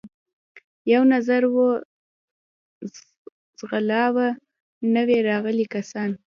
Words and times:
یو 0.93 1.01
نظر 1.13 1.41
و 1.55 1.57
ځغلاوه، 3.59 4.27
نوي 4.95 5.17
راغلي 5.29 5.65
کسان 5.75 6.09
یې. 6.15 6.19